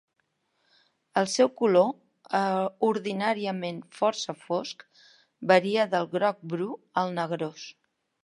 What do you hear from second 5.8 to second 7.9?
del groc-bru al negrós